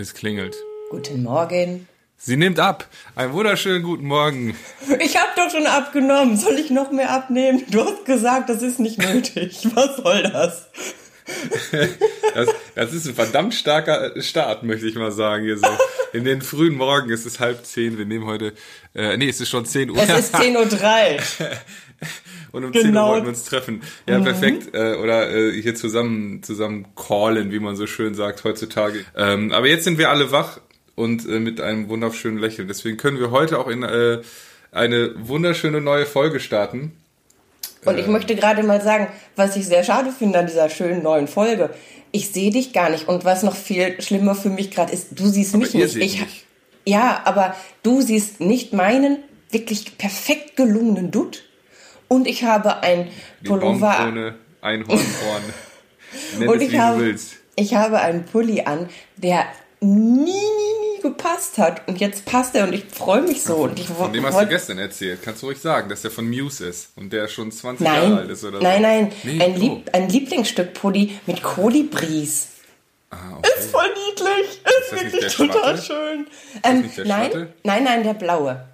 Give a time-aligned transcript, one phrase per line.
[0.00, 0.54] Es klingelt.
[0.90, 1.88] Guten Morgen.
[2.16, 2.86] Sie nimmt ab.
[3.16, 4.56] Einen wunderschönen guten Morgen.
[5.00, 6.36] Ich habe doch schon abgenommen.
[6.36, 7.64] Soll ich noch mehr abnehmen?
[7.68, 9.66] Du hast gesagt, das ist nicht nötig.
[9.74, 10.66] Was soll das?
[12.34, 15.44] Das, das ist ein verdammt starker Start, möchte ich mal sagen.
[15.44, 15.66] Hier so.
[16.12, 18.52] In den frühen Morgen, es ist halb zehn, wir nehmen heute,
[18.94, 19.98] äh, nee, es ist schon zehn Uhr.
[19.98, 21.50] Es ist 10.03 Uhr.
[22.52, 23.08] Und um 10 Uhr Genau.
[23.10, 23.82] wollten wir uns treffen.
[24.08, 24.74] Ja, perfekt.
[24.74, 29.04] Äh, oder äh, hier zusammen, zusammen callen, wie man so schön sagt heutzutage.
[29.16, 30.60] Ähm, aber jetzt sind wir alle wach
[30.94, 32.68] und äh, mit einem wunderschönen Lächeln.
[32.68, 34.20] Deswegen können wir heute auch in äh,
[34.72, 36.92] eine wunderschöne neue Folge starten.
[37.84, 41.28] Und ich möchte gerade mal sagen, was ich sehr schade finde an dieser schönen neuen
[41.28, 41.70] Folge.
[42.10, 43.08] Ich sehe dich gar nicht.
[43.08, 45.96] Und was noch viel schlimmer für mich gerade ist, du siehst mich ihr nicht.
[45.96, 46.44] ich, mich.
[46.84, 49.18] Ja, aber du siehst nicht meinen
[49.50, 51.44] wirklich perfekt gelungenen Dutt.
[52.08, 53.08] Und ich habe ein
[53.44, 53.78] Pullover.
[53.80, 55.42] Baumkrone, Einhornhorn.
[56.38, 57.36] Nenn Und ich habe, willst.
[57.54, 59.46] ich habe einen Pulli an, der
[59.80, 61.86] nie, nie, nie gepasst hat.
[61.86, 63.56] Und jetzt passt er und ich freue mich so.
[63.56, 65.20] Und ich Von dem hast du gestern erzählt.
[65.22, 68.18] Kannst du ruhig sagen, dass der von Muse ist und der schon 20 Jahre Nein,
[68.18, 68.82] alt ist oder nein, so.
[68.82, 69.58] nein, Nee, ein, oh.
[69.58, 72.48] Lieb, ein Lieblingsstück Pulli mit Kolibris.
[73.10, 73.48] Ah, okay.
[73.58, 74.60] Ist voll niedlich.
[74.64, 75.82] Ist, nicht wirklich total Schwatte?
[75.82, 76.26] schön.
[76.62, 78.64] Ähm, nein, nein, nein, der blaue.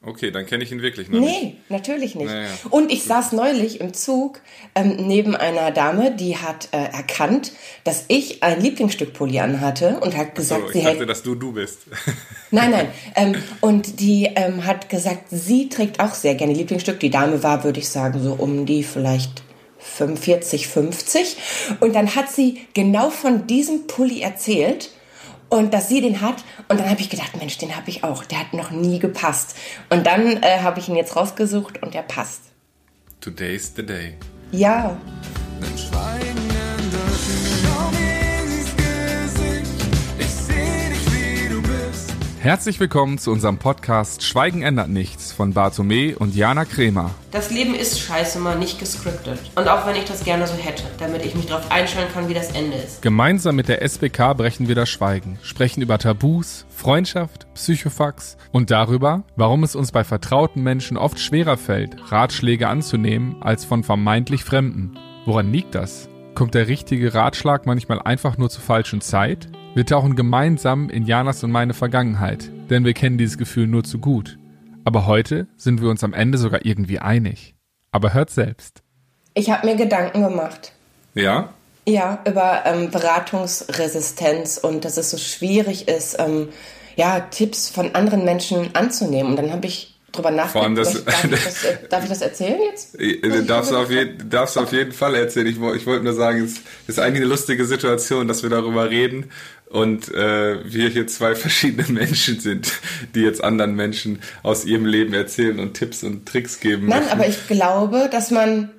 [0.00, 1.42] Okay, dann kenne ich ihn wirklich noch nicht.
[1.42, 2.28] Nee, natürlich nicht.
[2.28, 2.48] Naja.
[2.70, 4.40] Und ich saß neulich im Zug
[4.76, 10.16] ähm, neben einer Dame, die hat äh, erkannt, dass ich ein Lieblingsstück Pulli anhatte und
[10.16, 11.80] hat gesagt, So, sie ich hätte dachte, dass du du bist.
[12.50, 12.88] Nein, nein.
[13.14, 16.98] Ähm, und die ähm, hat gesagt, sie trägt auch sehr gerne Lieblingsstück.
[16.98, 19.42] Die Dame war, würde ich sagen, so um die vielleicht
[19.78, 21.36] 45, 50.
[21.80, 24.90] Und dann hat sie genau von diesem Pulli erzählt
[25.48, 26.44] und dass sie den hat.
[26.68, 28.24] Und dann habe ich gedacht, Mensch, den habe ich auch.
[28.24, 29.56] Der hat noch nie gepasst.
[29.90, 32.42] Und dann äh, habe ich ihn jetzt rausgesucht und der passt.
[33.20, 34.14] Today's the day.
[34.52, 34.96] Ja.
[42.48, 47.10] Herzlich willkommen zu unserem Podcast Schweigen ändert nichts von Bartome und Jana Kremer.
[47.30, 49.38] Das Leben ist scheiße mal nicht gescriptet.
[49.54, 52.32] Und auch wenn ich das gerne so hätte, damit ich mich darauf einstellen kann, wie
[52.32, 53.02] das Ende ist.
[53.02, 59.24] Gemeinsam mit der SBK brechen wir das Schweigen, sprechen über Tabus, Freundschaft, Psychofax und darüber,
[59.36, 64.98] warum es uns bei vertrauten Menschen oft schwerer fällt, Ratschläge anzunehmen als von vermeintlich Fremden.
[65.26, 66.08] Woran liegt das?
[66.34, 69.48] Kommt der richtige Ratschlag manchmal einfach nur zur falschen Zeit?
[69.78, 74.00] Wir tauchen gemeinsam in Janas und meine Vergangenheit, denn wir kennen dieses Gefühl nur zu
[74.00, 74.36] gut.
[74.84, 77.54] Aber heute sind wir uns am Ende sogar irgendwie einig.
[77.92, 78.82] Aber hört selbst.
[79.34, 80.72] Ich habe mir Gedanken gemacht.
[81.14, 81.54] Ja?
[81.86, 86.48] Ja, über ähm, Beratungsresistenz und dass es so schwierig ist, ähm,
[86.96, 89.30] ja, Tipps von anderen Menschen anzunehmen.
[89.30, 91.04] Und dann habe ich drüber Vor allem nachgedacht.
[91.04, 93.00] das- darf, ich das, äh, darf ich das erzählen jetzt?
[93.00, 95.46] Äh, Darfst du, auf jeden, darfst du auf jeden Fall erzählen.
[95.46, 99.30] Ich, ich wollte nur sagen, es ist eigentlich eine lustige Situation, dass wir darüber reden
[99.70, 102.72] und äh, wir hier zwei verschiedene Menschen sind,
[103.14, 106.86] die jetzt anderen Menschen aus ihrem Leben erzählen und Tipps und Tricks geben.
[106.86, 107.12] Nein, möchten.
[107.12, 108.70] aber ich glaube, dass man,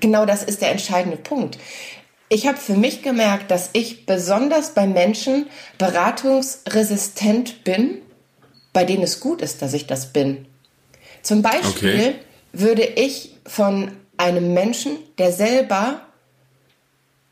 [0.00, 1.58] genau das ist der entscheidende Punkt.
[2.28, 5.46] Ich habe für mich gemerkt, dass ich besonders bei Menschen
[5.78, 7.98] beratungsresistent bin,
[8.72, 10.46] bei denen es gut ist, dass ich das bin.
[11.22, 12.14] Zum Beispiel Okay.
[12.52, 16.02] würde ich von einem Menschen, der selber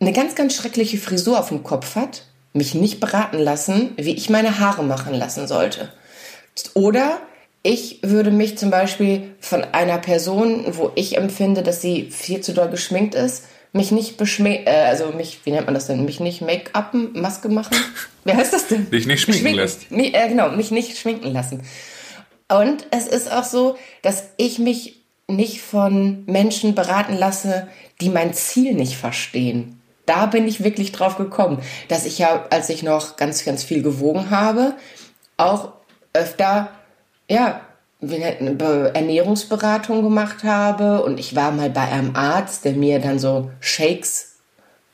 [0.01, 4.31] eine ganz, ganz schreckliche Frisur auf dem Kopf hat, mich nicht beraten lassen, wie ich
[4.31, 5.93] meine Haare machen lassen sollte.
[6.75, 7.21] Oder
[7.63, 12.53] ich würde mich zum Beispiel von einer Person, wo ich empfinde, dass sie viel zu
[12.53, 16.21] doll geschminkt ist, mich nicht beschminken, äh, also mich, wie nennt man das denn, mich
[16.21, 17.75] nicht Make-upen, Maske machen?
[18.25, 18.91] Wie heißt das denn?
[18.91, 19.91] Dich nicht schminken lässt.
[19.91, 21.63] Mi- äh, genau, mich nicht schminken lassen.
[22.49, 27.67] Und es ist auch so, dass ich mich nicht von Menschen beraten lasse,
[28.01, 29.81] die mein Ziel nicht verstehen.
[30.07, 31.59] Da bin ich wirklich drauf gekommen,
[31.89, 34.75] dass ich ja, als ich noch ganz, ganz viel gewogen habe,
[35.37, 35.73] auch
[36.13, 36.69] öfter,
[37.29, 37.61] ja,
[38.01, 41.05] Ernährungsberatung gemacht habe.
[41.05, 44.33] Und ich war mal bei einem Arzt, der mir dann so Shakes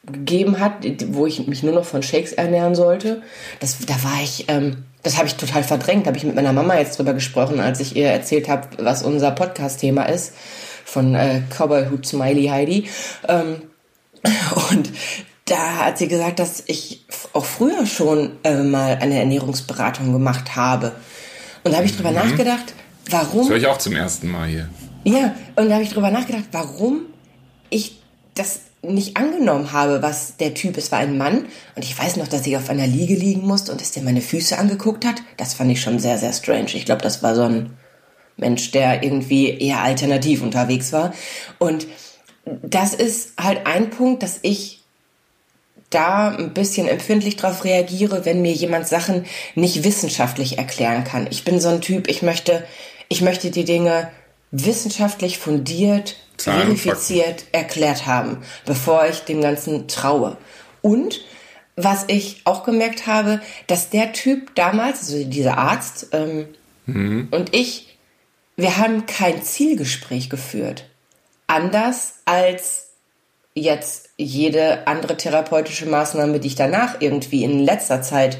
[0.05, 3.23] gegeben hat, wo ich mich nur noch von Shakes ernähren sollte.
[3.61, 6.07] Das, da war ich, ähm, das habe ich total verdrängt.
[6.07, 9.03] Da habe ich mit meiner Mama jetzt drüber gesprochen, als ich ihr erzählt habe, was
[9.03, 10.35] unser Podcast-Thema ist.
[10.85, 12.89] Von äh, Cowboy Hood Smiley Heidi.
[13.27, 13.63] Ähm,
[14.71, 14.91] und
[15.45, 20.93] da hat sie gesagt, dass ich auch früher schon äh, mal eine Ernährungsberatung gemacht habe.
[21.65, 22.75] Und da habe ich drüber nachgedacht,
[23.11, 23.41] warum.
[23.41, 24.69] Das höre ich auch zum ersten Mal hier.
[25.05, 27.03] Ja, und da habe ich drüber nachgedacht, warum
[27.71, 27.99] ich
[28.35, 30.93] das nicht angenommen habe, was der Typ ist.
[30.93, 33.81] War ein Mann und ich weiß noch, dass ich auf einer Liege liegen musste und
[33.81, 35.17] dass der meine Füße angeguckt hat.
[35.37, 36.75] Das fand ich schon sehr, sehr strange.
[36.75, 37.71] Ich glaube, das war so ein
[38.37, 41.13] Mensch, der irgendwie eher alternativ unterwegs war.
[41.59, 41.87] Und
[42.63, 44.83] das ist halt ein Punkt, dass ich
[45.91, 49.25] da ein bisschen empfindlich drauf reagiere, wenn mir jemand Sachen
[49.55, 51.27] nicht wissenschaftlich erklären kann.
[51.31, 52.65] Ich bin so ein Typ, ich möchte,
[53.09, 54.11] ich möchte die Dinge
[54.51, 60.37] wissenschaftlich fundiert, Zahlen, verifiziert erklärt haben, bevor ich dem Ganzen traue.
[60.83, 61.23] Und
[61.77, 66.49] was ich auch gemerkt habe, dass der Typ damals, also dieser Arzt ähm,
[67.31, 67.99] und ich,
[68.57, 70.89] wir haben kein Zielgespräch geführt.
[71.49, 72.91] Anders als
[73.55, 78.39] jetzt jede andere therapeutische Maßnahme, die ich danach irgendwie in letzter Zeit,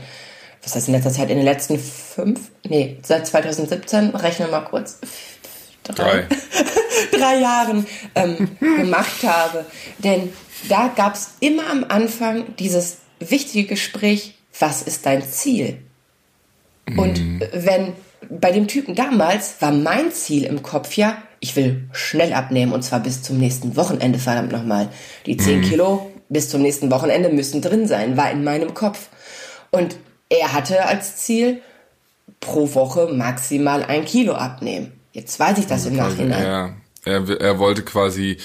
[0.63, 5.01] was heißt in letzter Zeit, in den letzten fünf, nee, seit 2017, rechne mal kurz,
[5.83, 6.27] Drei.
[7.13, 9.65] drei Jahren ähm, gemacht habe.
[9.99, 10.33] Denn
[10.69, 15.79] da gab es immer am Anfang dieses wichtige Gespräch, was ist dein Ziel?
[16.97, 17.21] Und
[17.53, 17.93] wenn
[18.31, 22.83] bei dem Typen damals war mein Ziel im Kopf ja, ich will schnell abnehmen und
[22.83, 24.89] zwar bis zum nächsten Wochenende, verdammt nochmal.
[25.27, 29.09] Die 10 Kilo bis zum nächsten Wochenende müssen drin sein, war in meinem Kopf.
[29.71, 29.97] Und
[30.29, 31.63] er hatte als Ziel,
[32.41, 34.93] pro Woche maximal ein Kilo abnehmen.
[35.13, 36.45] Jetzt weiß ich das im Nachhinein.
[36.45, 36.71] Ja,
[37.05, 38.37] er, er wollte quasi.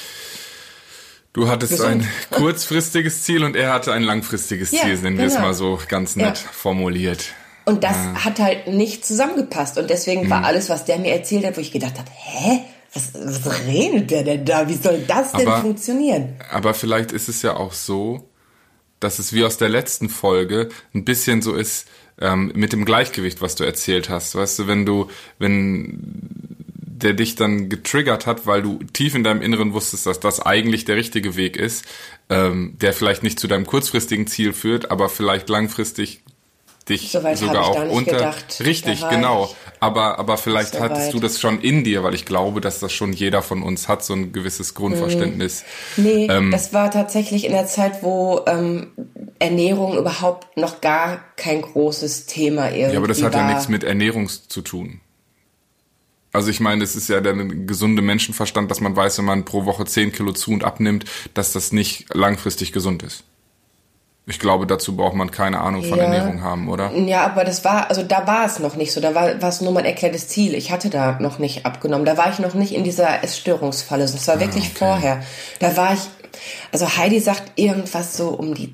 [1.34, 2.04] Du hattest Gesund.
[2.04, 5.48] ein kurzfristiges Ziel und er hatte ein langfristiges Ja, Ziel, nennen wir es genau.
[5.48, 6.50] mal so ganz nett Ja.
[6.52, 7.26] formuliert.
[7.66, 9.78] Und das hat halt nicht zusammengepasst.
[9.78, 10.30] Und deswegen Mhm.
[10.30, 12.60] war alles, was der mir erzählt hat, wo ich gedacht habe, hä?
[12.94, 14.68] Was, was redet der denn da?
[14.70, 16.36] Wie soll das denn Aber- funktionieren?
[16.52, 18.30] Aber vielleicht ist es ja auch so,
[19.00, 21.88] dass es wie aus der letzten Folge ein bisschen so ist
[22.22, 24.36] ähm, mit dem Gleichgewicht, was du erzählt hast.
[24.36, 25.10] Weißt du, wenn du,
[25.40, 26.00] wenn
[26.86, 30.86] der dich dann getriggert hat, weil du tief in deinem Inneren wusstest, dass das eigentlich
[30.86, 31.84] der richtige Weg ist,
[32.30, 36.23] ähm, der vielleicht nicht zu deinem kurzfristigen Ziel führt, aber vielleicht langfristig
[36.90, 38.62] dich So sogar auch unter gedacht.
[38.66, 41.14] richtig war genau ich aber aber vielleicht so hattest weit.
[41.14, 44.04] du das schon in dir weil ich glaube dass das schon jeder von uns hat
[44.04, 45.64] so ein gewisses Grundverständnis
[45.98, 46.52] Nee, Ähm.
[46.52, 48.88] das war tatsächlich in der Zeit, wo ähm,
[49.40, 53.42] Ernährung überhaupt noch gar kein großes Thema irgendwie Ja, aber das hat war.
[53.42, 55.00] ja nichts mit Ernährung zu tun.
[56.32, 59.66] Also ich meine, es ist ja der gesunde Menschenverstand, dass man weiß, wenn man pro
[59.66, 63.24] Woche 10 Kilo zu und abnimmt, dass das nicht langfristig gesund ist.
[64.26, 66.06] Ich glaube, dazu braucht man keine Ahnung von Ja.
[66.06, 66.92] Ernährung haben, oder?
[66.94, 69.02] Ja, aber das war, also da war es noch nicht so.
[69.02, 70.54] Da war war es nur mein erklärtes Ziel.
[70.56, 72.06] Ich hatte da noch nicht abgenommen.
[72.06, 74.04] Da war ich noch nicht in dieser Essstörungsfalle.
[74.04, 74.78] Das war wirklich Ah, okay.
[74.86, 75.24] vorher.
[75.60, 76.00] Da war ich,
[76.72, 78.74] also Heidi sagt irgendwas so um die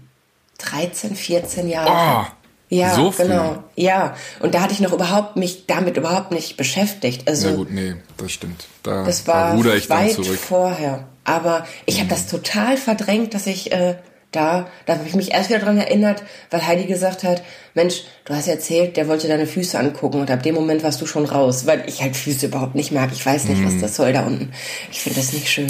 [0.60, 2.28] 13, 14 Jahre.
[2.28, 2.32] Oh,
[2.72, 3.64] ja, so genau.
[3.76, 7.28] Ja, und da hatte ich noch überhaupt mich damit überhaupt nicht beschäftigt.
[7.28, 8.68] Also Na gut, nee, das stimmt.
[8.84, 10.38] Da, das da war ruder ich dann weit zurück.
[10.38, 11.06] vorher.
[11.24, 13.96] Aber ich habe das total verdrängt, dass ich äh,
[14.32, 17.42] da, da habe ich mich erst wieder dran erinnert, weil Heidi gesagt hat,
[17.74, 21.08] Mensch, du hast erzählt, der wollte deine Füße angucken und ab dem Moment warst du
[21.08, 23.10] schon raus, weil ich halt Füße überhaupt nicht mag.
[23.12, 23.66] Ich weiß nicht, Mhm.
[23.66, 24.52] was das soll da unten.
[24.92, 25.68] Ich finde das nicht schön.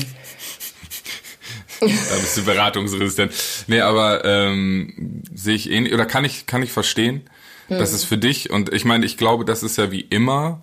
[1.79, 1.85] Da
[2.19, 3.31] bist du beratungsresistent.
[3.67, 7.29] Nee, aber ähm, sehe ich ähnlich, oder kann ich, kann ich verstehen,
[7.69, 10.61] dass es für dich, und ich meine, ich glaube, das ist ja wie immer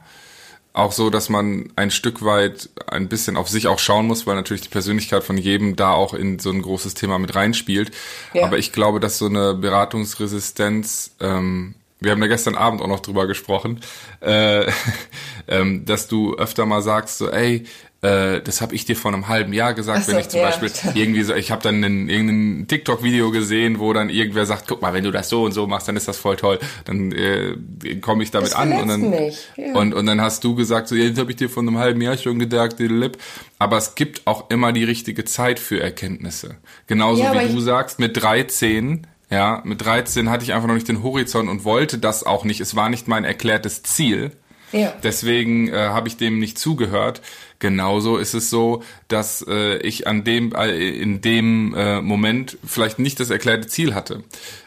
[0.77, 4.37] auch so, dass man ein Stück weit ein bisschen auf sich auch schauen muss, weil
[4.37, 7.91] natürlich die Persönlichkeit von jedem da auch in so ein großes Thema mit reinspielt.
[8.35, 8.45] Ja.
[8.45, 13.01] Aber ich glaube, dass so eine Beratungsresistenz, ähm, wir haben da gestern Abend auch noch
[13.01, 13.81] drüber gesprochen,
[14.21, 14.71] äh,
[15.49, 17.65] ähm, dass du öfter mal sagst, so, ey,
[18.07, 20.47] äh, das habe ich dir vor einem halben Jahr gesagt, so, wenn ich zum ja.
[20.47, 24.81] Beispiel irgendwie so, ich habe dann einen, irgendein TikTok-Video gesehen, wo dann irgendwer sagt, guck
[24.81, 26.59] mal, wenn du das so und so machst, dann ist das voll toll.
[26.85, 27.57] Dann äh,
[28.01, 29.75] komme ich damit Das an und dann ja.
[29.75, 32.17] und und dann hast du gesagt, so, das habe ich dir vor einem halben Jahr
[32.17, 33.19] schon gedacht, Lip.
[33.59, 36.57] Aber es gibt auch immer die richtige Zeit für Erkenntnisse.
[36.87, 40.89] Genauso Ja, wie du sagst, mit 13, ja, mit 13 hatte ich einfach noch nicht
[40.89, 42.61] den Horizont und wollte das auch nicht.
[42.61, 44.33] Es war nicht mein erklärtes Ziel.
[44.77, 44.93] Ja.
[45.03, 47.23] Deswegen äh, habe ich dem nicht zugehört.
[47.59, 52.99] Genauso ist es so, dass äh, ich an dem äh, in dem äh, Moment vielleicht
[52.99, 54.23] nicht das erklärte Ziel hatte,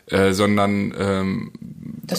[0.07, 1.51] äh, sondern ähm,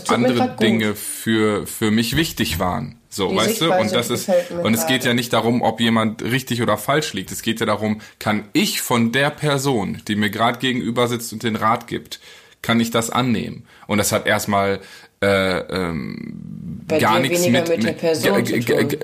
[0.08, 0.56] andere.
[0.60, 3.00] Dinge für für mich wichtig waren.
[3.08, 3.64] So, Die weißt du?
[3.66, 4.30] Sichtweise Und das ist
[4.62, 7.32] und es geht ja nicht darum, ob jemand richtig oder falsch liegt.
[7.32, 11.42] Es geht ja darum, kann ich von der Person, die mir gerade gegenüber sitzt und
[11.42, 12.20] den Rat gibt,
[12.62, 13.66] kann ich das annehmen?
[13.88, 14.80] Und das hat erstmal
[15.22, 18.98] äh, ähm, Bei gar nichts mit, mit der Person g- g- g-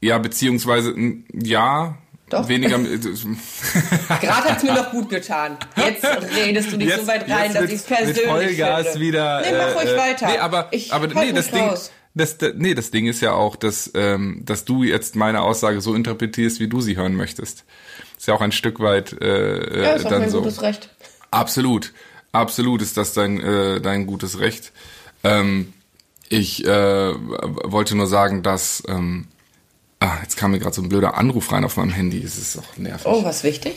[0.00, 0.94] ja, beziehungsweise
[1.32, 1.98] ja,
[2.30, 2.48] Doch.
[2.48, 2.78] weniger
[4.20, 5.56] Gerade hat's mir noch gut getan.
[5.76, 6.04] Jetzt
[6.36, 9.00] redest du nicht so weit rein, dass ich es persönlich mit Vollgas finde.
[9.00, 9.40] wieder.
[9.42, 10.26] Nee, mach ruhig äh, weiter.
[10.28, 11.90] Nee, aber, Ich aber halt nee, das Ding, raus.
[12.14, 15.80] das, das, nee, das Ding ist ja auch, dass, ähm, dass du jetzt meine Aussage
[15.80, 17.64] so interpretierst, wie du sie hören möchtest.
[18.16, 20.38] Ist ja auch ein Stück weit äh, Ja, äh, ist auch dann mein so.
[20.42, 20.90] gutes Recht.
[21.30, 21.92] Absolut,
[22.32, 24.72] absolut ist das dein äh, dein gutes Recht.
[25.24, 25.72] Ähm,
[26.28, 29.28] ich äh, wollte nur sagen, dass ähm,
[30.00, 32.22] ah, jetzt kam mir gerade so ein blöder Anruf rein auf meinem Handy.
[32.22, 33.06] Es ist auch nervig.
[33.06, 33.76] Oh, was wichtig?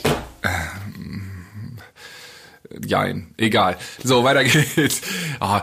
[2.86, 3.78] jein, egal.
[4.04, 4.44] So, weiter
[4.76, 5.02] geht's.
[5.40, 5.60] Oh,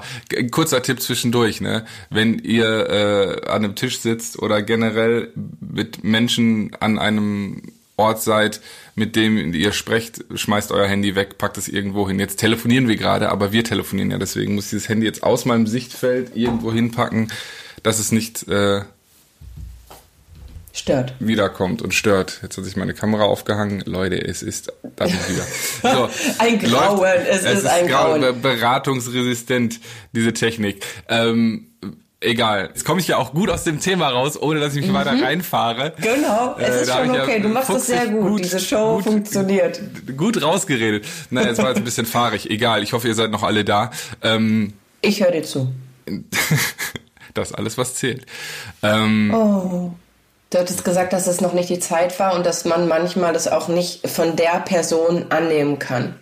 [0.50, 1.84] kurzer Tipp zwischendurch, ne?
[2.10, 7.62] Wenn ihr äh, an einem Tisch sitzt oder generell mit Menschen an einem
[7.98, 8.60] Ort seid,
[8.94, 12.18] mit dem ihr sprecht, schmeißt euer Handy weg, packt es irgendwo hin.
[12.18, 15.44] Jetzt telefonieren wir gerade, aber wir telefonieren ja, deswegen muss ich dieses Handy jetzt aus
[15.44, 17.32] meinem Sichtfeld irgendwo hinpacken,
[17.82, 18.82] dass es nicht äh,
[20.72, 21.14] stört.
[21.18, 22.40] Wiederkommt und stört.
[22.42, 23.82] Jetzt hat sich meine Kamera aufgehangen.
[23.84, 25.46] Leute, es ist ist wieder.
[25.94, 28.20] So, ein Grauen, läuft, es, es, ist, ein Grauen.
[28.20, 28.40] Grauen.
[28.40, 29.80] Beratungsresistent,
[30.12, 30.84] diese Technik.
[31.08, 31.72] Ähm,
[32.20, 32.70] egal.
[32.72, 34.94] Jetzt komme ich ja auch gut aus dem Thema raus, ohne dass ich mich mhm.
[34.94, 35.92] weiter reinfahre.
[36.00, 37.36] Genau, es äh, ist schon okay.
[37.36, 38.28] Ja du machst das sehr gut.
[38.28, 38.44] gut.
[38.44, 39.80] Diese Show gut, funktioniert.
[40.16, 41.06] Gut rausgeredet.
[41.30, 42.50] Na, es war jetzt ein bisschen fahrig.
[42.50, 42.82] Egal.
[42.82, 43.90] Ich hoffe, ihr seid noch alle da.
[44.22, 45.72] Ähm, ich höre dir zu.
[47.34, 48.26] das ist alles, was zählt.
[48.82, 49.92] Ähm, oh.
[50.50, 53.48] Du hattest gesagt, dass es noch nicht die Zeit war und dass man manchmal das
[53.48, 56.14] auch nicht von der Person annehmen kann.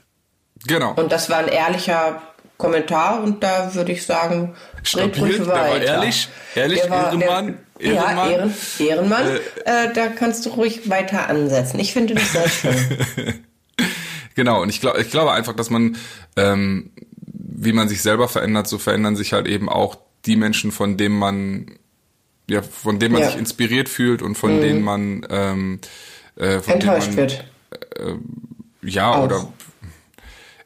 [0.66, 0.94] Genau.
[0.94, 2.22] Und das war ein ehrlicher
[2.56, 7.58] Kommentar und da würde ich sagen, Stabil, der war ehrlich, ehrlich, der war, Ehrenmann.
[7.80, 8.16] Der, Ehrenmann.
[8.16, 9.26] Ja, Ehren, Ehrenmann.
[9.64, 11.78] Äh, äh, da kannst du ruhig weiter ansetzen.
[11.80, 13.44] Ich finde das sehr schön.
[14.34, 15.96] genau, und ich, glaube, ich glaube einfach, dass man,
[16.36, 16.90] ähm,
[17.22, 21.18] wie man sich selber verändert, so verändern sich halt eben auch die Menschen, von denen
[21.18, 21.78] man,
[22.48, 23.28] ja, von denen man ja.
[23.28, 24.60] sich inspiriert fühlt und von mhm.
[24.60, 25.80] denen man ähm,
[26.36, 27.44] äh, von enttäuscht man, wird.
[27.96, 28.14] Äh,
[28.82, 29.24] ja, auch.
[29.24, 29.48] oder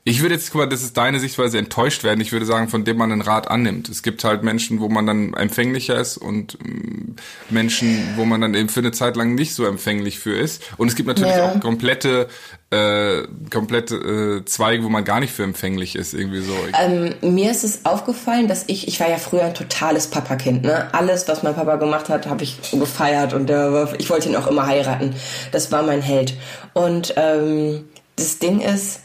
[0.02, 2.21] ich würde jetzt, guck mal, das ist deine Sichtweise, enttäuscht werden.
[2.23, 3.90] Ich würde sagen, von dem man einen Rat annimmt.
[3.90, 7.16] Es gibt halt Menschen, wo man dann empfänglicher ist und mm,
[7.50, 10.62] Menschen, wo man dann eben für eine Zeit lang nicht so empfänglich für ist.
[10.78, 11.52] Und es gibt natürlich ja.
[11.52, 12.28] auch komplette,
[12.71, 16.54] äh, komplette äh, Zweige, wo man gar nicht für empfänglich ist, irgendwie so.
[16.80, 20.95] Ähm, mir ist es aufgefallen, dass ich, ich war ja früher ein totales Papakind, ne?
[20.95, 24.47] Alles, was mein Papa gemacht hat, habe ich gefeiert und äh, ich wollte ihn auch
[24.47, 25.14] immer heiraten.
[25.52, 26.33] Das war mein Held.
[26.73, 27.85] Und ähm,
[28.16, 29.00] das Ding ist,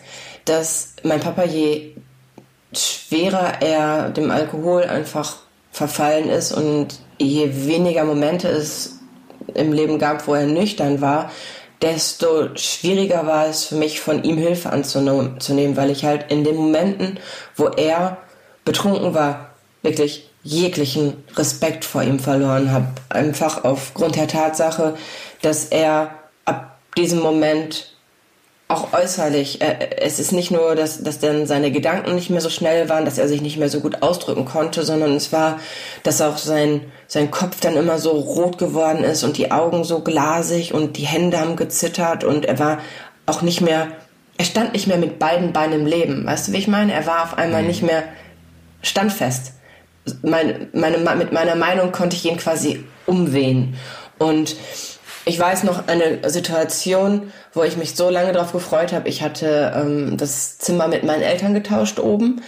[0.46, 1.96] dass mein Papa je
[2.74, 5.38] schwerer er dem Alkohol einfach
[5.72, 9.00] verfallen ist und je weniger Momente es
[9.54, 11.32] im Leben gab, wo er nüchtern war,
[11.82, 16.56] desto schwieriger war es für mich, von ihm Hilfe anzunehmen, weil ich halt in den
[16.56, 17.20] Momenten,
[17.56, 18.18] wo er
[18.64, 22.88] betrunken war, wirklich jeglichen Respekt vor ihm verloren habe.
[23.10, 24.96] Einfach aufgrund der Tatsache,
[25.42, 26.12] dass er
[26.46, 27.95] ab diesem Moment
[28.68, 29.60] auch äußerlich.
[29.62, 33.20] Es ist nicht nur, dass, dass dann seine Gedanken nicht mehr so schnell waren, dass
[33.20, 35.60] er sich nicht mehr so gut ausdrücken konnte, sondern es war,
[36.02, 40.00] dass auch sein, sein Kopf dann immer so rot geworden ist und die Augen so
[40.00, 42.80] glasig und die Hände haben gezittert und er war
[43.28, 43.88] auch nicht mehr,
[44.38, 46.26] er stand nicht mehr mit beiden Beinen im Leben.
[46.26, 46.92] Weißt du, wie ich meine?
[46.92, 47.68] Er war auf einmal mhm.
[47.68, 48.04] nicht mehr
[48.82, 49.54] standfest.
[50.24, 53.76] Meine, meine, mit meiner Meinung konnte ich ihn quasi umwehen.
[54.18, 54.56] Und
[55.26, 59.10] ich weiß noch eine Situation, wo ich mich so lange darauf gefreut habe.
[59.10, 62.42] Ich hatte ähm, das Zimmer mit meinen Eltern getauscht oben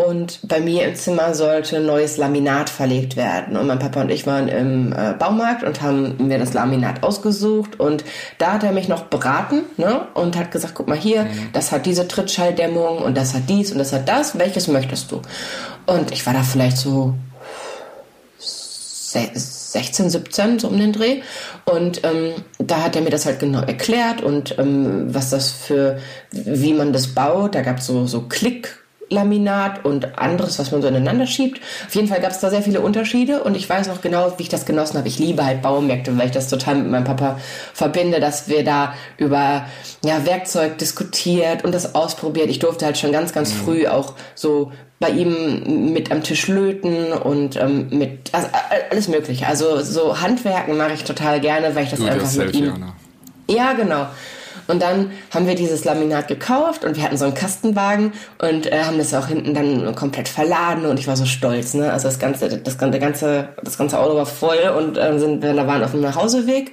[0.00, 3.56] und bei mir im Zimmer sollte neues Laminat verlegt werden.
[3.56, 7.80] Und mein Papa und ich waren im äh, Baumarkt und haben mir das Laminat ausgesucht.
[7.80, 8.04] Und
[8.38, 10.02] da hat er mich noch beraten ne?
[10.14, 11.48] und hat gesagt, guck mal hier, mhm.
[11.52, 14.38] das hat diese Trittschalldämmung und das hat dies und das hat das.
[14.38, 15.20] Welches möchtest du?
[15.86, 17.14] Und ich war da vielleicht so
[19.12, 21.22] 16, 17, so um den Dreh.
[21.64, 25.98] Und ähm, da hat er mir das halt genau erklärt und ähm, was das für,
[26.30, 27.54] wie man das baut.
[27.54, 28.77] Da gab es so, so Klick.
[29.10, 31.60] Laminat und anderes, was man so ineinander schiebt.
[31.86, 34.42] Auf jeden Fall gab es da sehr viele Unterschiede und ich weiß noch genau, wie
[34.42, 35.08] ich das genossen habe.
[35.08, 37.38] Ich liebe halt Baumärkte, weil ich das total mit meinem Papa
[37.72, 39.66] verbinde, dass wir da über
[40.04, 42.50] ja, Werkzeug diskutiert und das ausprobiert.
[42.50, 43.58] Ich durfte halt schon ganz, ganz mhm.
[43.58, 48.48] früh auch so bei ihm mit am Tisch löten und ähm, mit also
[48.90, 49.46] alles mögliche.
[49.46, 52.64] Also so Handwerken mache ich total gerne, weil ich das du einfach mit ihm.
[52.64, 52.94] Jana.
[53.48, 54.06] Ja, genau.
[54.68, 58.84] Und dann haben wir dieses Laminat gekauft und wir hatten so einen Kastenwagen und äh,
[58.84, 61.90] haben das auch hinten dann komplett verladen und ich war so stolz, ne?
[61.90, 65.82] Also das ganze, das ganze, das ganze Auto war voll und äh, sind wir waren
[65.82, 66.72] auf dem Nachhauseweg.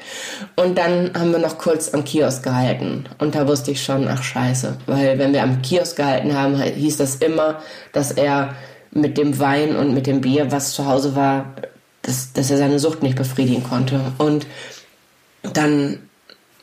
[0.55, 3.05] Und dann haben wir noch kurz am Kiosk gehalten.
[3.17, 6.97] Und da wusste ich schon, ach scheiße, weil wenn wir am Kiosk gehalten haben, hieß
[6.97, 7.61] das immer,
[7.93, 8.55] dass er
[8.91, 11.53] mit dem Wein und mit dem Bier, was zu Hause war,
[12.01, 13.99] dass, dass er seine Sucht nicht befriedigen konnte.
[14.17, 14.47] Und
[15.53, 15.99] dann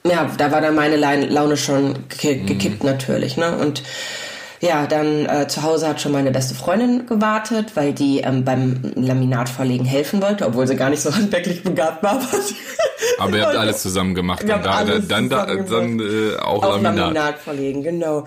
[0.05, 2.89] ja, da war dann meine Laune schon gekippt mhm.
[2.89, 3.57] natürlich, ne?
[3.57, 3.83] Und
[4.61, 8.93] ja, dann äh, zu Hause hat schon meine beste Freundin gewartet, weil die ähm, beim
[8.95, 12.21] Laminatverlegen helfen wollte, obwohl sie gar nicht so handwerklich begabt war.
[13.19, 14.47] Aber ihr habt alles zusammen gemacht.
[14.47, 16.97] Wir und da, dann, da, dann äh, auch, auch Laminat.
[16.97, 18.25] Laminat verlegen, genau.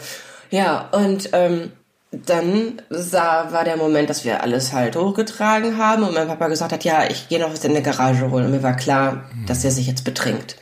[0.49, 1.71] Ja, und ähm,
[2.11, 6.71] dann sah, war der Moment, dass wir alles halt hochgetragen haben und mein Papa gesagt
[6.73, 8.45] hat, ja, ich gehe noch was in der Garage holen.
[8.45, 9.45] Und mir war klar, mhm.
[9.47, 10.57] dass er sich jetzt betrinkt.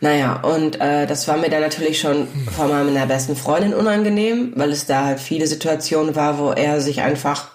[0.00, 2.26] Naja, und äh, das war mir dann natürlich schon
[2.56, 7.02] von meiner besten Freundin unangenehm, weil es da halt viele Situationen war, wo er sich
[7.02, 7.50] einfach,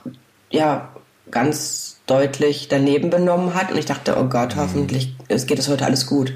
[0.51, 0.89] ja,
[1.31, 3.71] ganz deutlich daneben benommen hat.
[3.71, 6.33] Und ich dachte, oh Gott, hoffentlich geht es heute alles gut.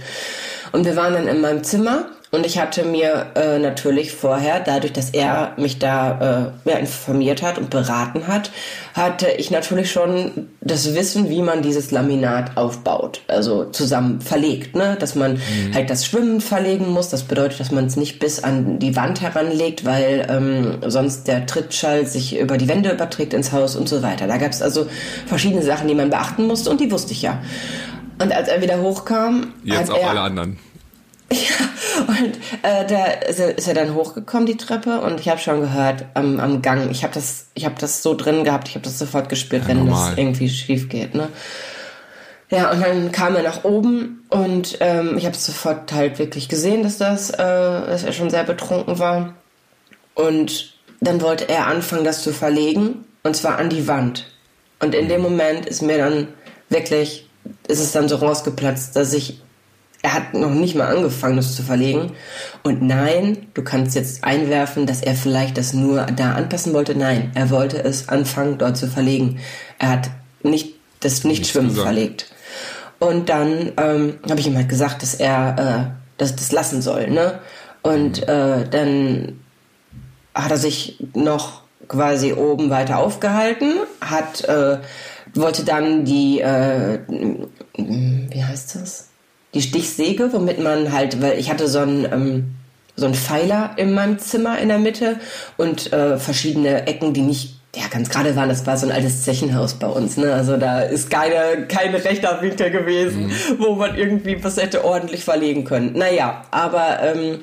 [0.72, 4.94] Und wir waren dann in meinem Zimmer und ich hatte mir äh, natürlich vorher, dadurch,
[4.94, 8.52] dass er mich da äh, ja, informiert hat und beraten hat,
[9.00, 14.98] hatte ich natürlich schon das Wissen, wie man dieses Laminat aufbaut, also zusammen verlegt, ne?
[15.00, 15.74] Dass man mhm.
[15.74, 17.10] halt das Schwimmen verlegen muss.
[17.10, 21.46] Das bedeutet, dass man es nicht bis an die Wand heranlegt, weil ähm, sonst der
[21.48, 24.28] Trittschall sich über die Wände überträgt ins Haus und so weiter.
[24.28, 24.86] Da gab es also
[25.26, 27.42] verschiedene Sachen, die man beachten musste und die wusste ich ja.
[28.22, 30.58] Und als er wieder hochkam, jetzt auch alle anderen.
[31.32, 35.40] Ja, und äh, da ist er, ist er dann hochgekommen, die Treppe, und ich habe
[35.40, 36.90] schon gehört am, am Gang.
[36.90, 39.70] Ich habe das, ich habe das so drin gehabt, ich habe das sofort gespürt, ja,
[39.70, 40.10] wenn normal.
[40.10, 41.14] das irgendwie schief geht.
[41.14, 41.30] Ne?
[42.50, 46.82] Ja, und dann kam er nach oben und ähm, ich habe sofort halt wirklich gesehen,
[46.82, 49.36] dass das, äh, dass er schon sehr betrunken war.
[50.16, 54.26] Und dann wollte er anfangen, das zu verlegen, und zwar an die Wand.
[54.80, 56.30] Und in dem Moment ist mir dann
[56.70, 57.30] wirklich,
[57.68, 59.42] ist es dann so rausgeplatzt, dass ich
[60.02, 62.12] er hat noch nicht mal angefangen, das zu verlegen.
[62.64, 66.96] Und nein, du kannst jetzt einwerfen, dass er vielleicht das nur da anpassen wollte.
[66.96, 69.40] Nein, er wollte es anfangen, dort zu verlegen.
[69.78, 70.10] Er hat
[70.42, 72.32] nicht das Nichtschwimmen verlegt.
[73.00, 77.10] Und dann ähm, habe ich ihm halt gesagt, dass er äh, das, das lassen soll.
[77.10, 77.40] Ne?
[77.82, 78.34] Und mhm.
[78.34, 79.40] äh, dann
[80.34, 84.78] hat er sich noch quasi oben weiter aufgehalten, hat äh,
[85.34, 87.00] wollte dann die äh,
[87.76, 89.09] wie heißt das?
[89.54, 92.56] Die Stichsäge, womit man halt, weil ich hatte so einen, ähm,
[92.96, 95.20] so einen Pfeiler in meinem Zimmer in der Mitte
[95.58, 99.24] und äh, verschiedene Ecken, die nicht ja, ganz gerade waren, das war so ein altes
[99.24, 100.34] Zechenhaus bei uns, ne?
[100.34, 103.32] Also da ist keine, kein rechter Winkel gewesen, mhm.
[103.60, 105.94] wo man irgendwie was hätte ordentlich verlegen können.
[105.94, 107.42] Naja, aber ähm,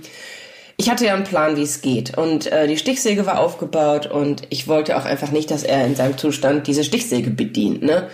[0.76, 2.18] ich hatte ja einen Plan, wie es geht.
[2.18, 5.94] Und äh, die Stichsäge war aufgebaut und ich wollte auch einfach nicht, dass er in
[5.94, 8.08] seinem Zustand diese Stichsäge bedient, ne?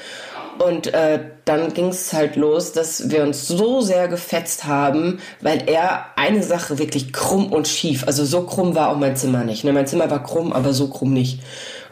[0.66, 5.68] Und äh, dann ging es halt los, dass wir uns so sehr gefetzt haben, weil
[5.68, 9.64] er eine Sache wirklich krumm und schief, also so krumm war auch mein Zimmer nicht.
[9.64, 9.72] Ne?
[9.72, 11.40] Mein Zimmer war krumm, aber so krumm nicht.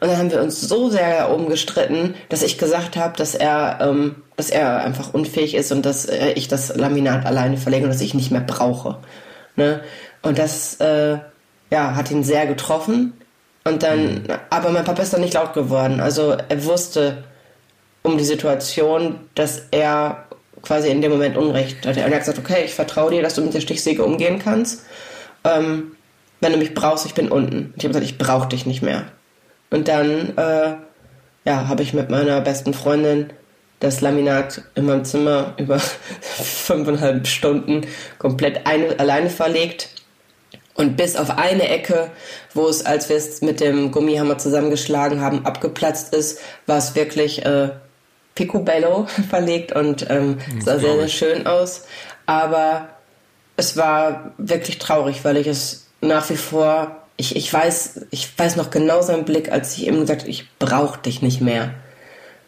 [0.00, 3.78] Und dann haben wir uns so sehr darum gestritten, dass ich gesagt habe, dass er,
[3.80, 7.90] ähm, dass er einfach unfähig ist und dass äh, ich das Laminat alleine verlege und
[7.90, 8.98] dass ich nicht mehr brauche.
[9.56, 9.80] Ne?
[10.22, 11.18] Und das äh,
[11.70, 13.14] ja, hat ihn sehr getroffen.
[13.64, 14.22] Und dann, mhm.
[14.48, 16.00] aber mein Papa ist dann nicht laut geworden.
[16.00, 17.24] Also er wusste,
[18.02, 20.26] um die Situation, dass er
[20.62, 22.00] quasi in dem Moment Unrecht hatte.
[22.00, 24.84] Er hat gesagt, okay, ich vertraue dir, dass du mit der Stichsäge umgehen kannst.
[25.44, 25.92] Ähm,
[26.40, 27.72] wenn du mich brauchst, ich bin unten.
[27.76, 29.06] Ich habe gesagt, ich brauche dich nicht mehr.
[29.70, 30.74] Und dann, äh,
[31.44, 33.32] ja, habe ich mit meiner besten Freundin
[33.78, 37.86] das Laminat in meinem Zimmer über fünfeinhalb Stunden
[38.18, 39.90] komplett eine, alleine verlegt.
[40.74, 42.10] Und bis auf eine Ecke,
[42.54, 47.44] wo es, als wir es mit dem Gummihammer zusammengeschlagen haben, abgeplatzt ist, war es wirklich
[47.44, 47.70] äh,
[48.34, 51.84] Picobello verlegt und ähm, sah sehr, sehr schön aus.
[52.26, 52.88] Aber
[53.56, 58.56] es war wirklich traurig, weil ich es nach wie vor, ich, ich weiß, ich weiß
[58.56, 61.74] noch genau seinen Blick, als ich ihm gesagt habe, ich brauche dich nicht mehr.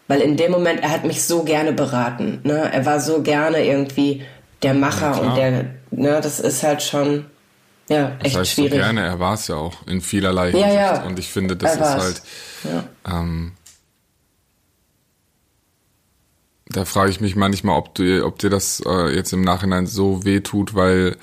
[0.08, 2.40] Weil in dem Moment, er hat mich so gerne beraten.
[2.44, 2.70] Ne?
[2.72, 4.24] Er war so gerne irgendwie
[4.62, 7.26] der Macher ja, und der, ne, das ist halt schon,
[7.88, 8.72] ja, echt das heißt schwierig.
[8.72, 10.74] So gerne, er war es ja auch in vielerlei Hinsicht.
[10.74, 11.02] Ja, ja.
[11.02, 12.22] Und ich finde, das ist halt,
[12.64, 12.84] ja.
[13.18, 13.52] ähm,
[16.72, 20.24] da frage ich mich manchmal, ob du, ob dir das äh, jetzt im Nachhinein so
[20.24, 21.16] weh tut, weil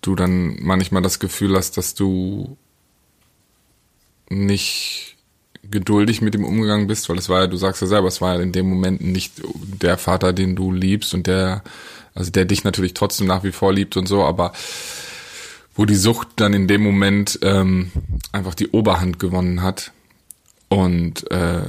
[0.00, 2.56] du dann manchmal das Gefühl hast, dass du
[4.28, 5.16] nicht
[5.70, 8.36] geduldig mit ihm umgegangen bist, weil es war ja, du sagst ja selber, es war
[8.36, 9.42] ja in dem Moment nicht
[9.82, 11.62] der Vater, den du liebst und der,
[12.14, 14.52] also der dich natürlich trotzdem nach wie vor liebt und so, aber
[15.74, 17.90] wo die Sucht dann in dem Moment ähm,
[18.32, 19.92] einfach die Oberhand gewonnen hat
[20.68, 21.62] und äh,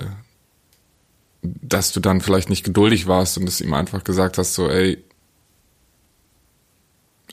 [1.42, 5.04] dass du dann vielleicht nicht geduldig warst und es ihm einfach gesagt hast, so, ey,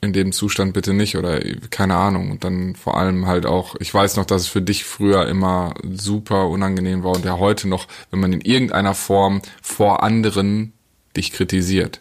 [0.04, 1.40] in dem Zustand bitte nicht oder
[1.70, 2.30] keine Ahnung.
[2.30, 5.74] Und dann vor allem halt auch, ich weiß noch, dass es für dich früher immer
[5.82, 10.72] super unangenehm war und ja heute noch, wenn man in irgendeiner Form vor anderen
[11.16, 12.00] dich kritisiert.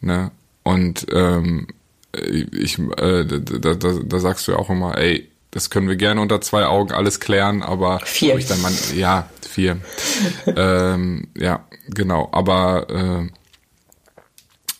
[0.00, 0.30] Ne?
[0.62, 1.68] Und ähm,
[2.12, 6.20] ich, äh, da, da, da sagst du ja auch immer, ey, das können wir gerne
[6.20, 8.36] unter zwei Augen alles klären, aber vier.
[8.36, 9.78] ich dann mal, ja, vier.
[10.46, 12.28] ähm, ja, genau.
[12.32, 13.28] Aber äh,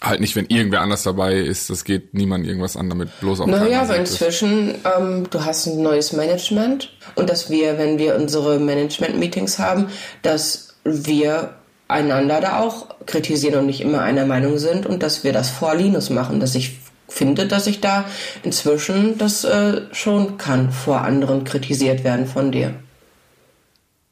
[0.03, 1.71] halt nicht, wenn irgendwer anders dabei ist.
[1.71, 5.83] Das geht niemand irgendwas an, damit bloß auf Naja, aber inzwischen, ähm, du hast ein
[5.83, 9.89] neues Management und dass wir, wenn wir unsere Management-Meetings haben,
[10.23, 11.55] dass wir
[11.89, 15.75] einander da auch kritisieren und nicht immer einer Meinung sind und dass wir das vor
[15.75, 16.79] Linus machen, dass ich
[17.11, 18.07] finde, dass ich da
[18.43, 22.75] inzwischen das äh, schon kann, vor anderen kritisiert werden von dir.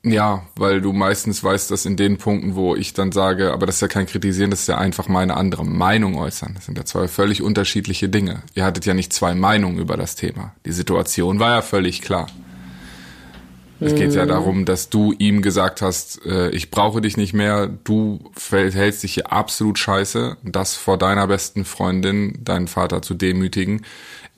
[0.05, 3.77] Ja, weil du meistens weißt, dass in den Punkten, wo ich dann sage, aber das
[3.77, 6.53] ist ja kein Kritisieren, das ist ja einfach meine andere Meinung äußern.
[6.55, 8.43] Das sind ja zwei völlig unterschiedliche Dinge.
[8.55, 10.55] Ihr hattet ja nicht zwei Meinungen über das Thema.
[10.65, 12.29] Die Situation war ja völlig klar.
[13.81, 14.29] Es geht ja mhm.
[14.29, 18.19] darum, dass du ihm gesagt hast, äh, ich brauche dich nicht mehr, du
[18.51, 20.37] hältst dich hier absolut scheiße.
[20.43, 23.83] Das vor deiner besten Freundin, deinen Vater zu demütigen,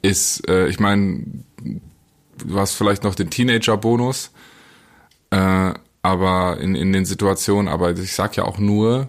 [0.02, 1.24] ist, äh, ich meine,
[2.44, 4.30] du hast vielleicht noch den Teenager-Bonus,
[5.30, 5.72] äh,
[6.02, 9.08] aber in, in den Situationen, aber ich sag ja auch nur,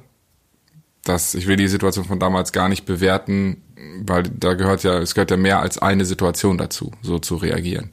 [1.03, 3.63] dass ich will die Situation von damals gar nicht bewerten,
[4.03, 7.89] weil da gehört ja, es gehört ja mehr als eine Situation dazu, so zu reagieren.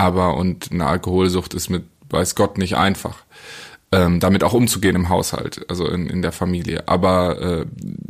[0.00, 3.22] Aber und eine Alkoholsucht ist mit weiß Gott nicht einfach
[3.92, 6.86] ähm, damit auch umzugehen im Haushalt, also in, in der Familie.
[6.86, 7.66] Aber äh,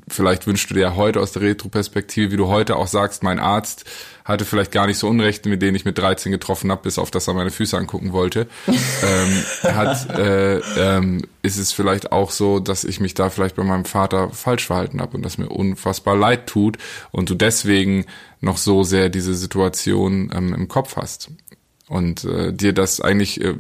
[0.09, 3.39] vielleicht wünschst du dir ja heute aus der Retro-Perspektive, wie du heute auch sagst, mein
[3.39, 3.85] Arzt
[4.27, 7.11] hatte vielleicht gar nicht so Unrecht, mit denen ich mit 13 getroffen habe, bis auf
[7.11, 8.47] dass er meine Füße angucken wollte.
[8.67, 13.65] ähm, hat, äh, ähm, ist es vielleicht auch so, dass ich mich da vielleicht bei
[13.65, 16.77] meinem Vater falsch verhalten habe und das mir unfassbar leid tut
[17.11, 18.05] und du deswegen
[18.43, 21.31] noch so sehr diese Situation ähm, im Kopf hast
[21.91, 23.55] und äh, dir das eigentlich, äh,